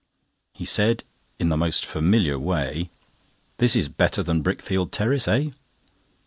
He 0.55 0.65
said, 0.65 1.03
in 1.37 1.49
the 1.49 1.55
most 1.57 1.85
familiar 1.85 2.39
way: 2.39 2.89
"This 3.59 3.75
is 3.75 3.87
better 3.87 4.23
than 4.23 4.41
Brickfield 4.41 4.89
Terrace, 4.91 5.27
eh?" 5.27 5.51